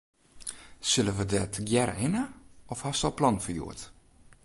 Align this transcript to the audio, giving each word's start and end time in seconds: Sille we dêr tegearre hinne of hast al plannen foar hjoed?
Sille 0.89 1.13
we 1.17 1.23
dêr 1.31 1.47
tegearre 1.53 1.99
hinne 1.99 2.23
of 2.73 2.79
hast 2.85 3.05
al 3.07 3.15
plannen 3.17 3.43
foar 3.43 3.55
hjoed? 3.57 3.81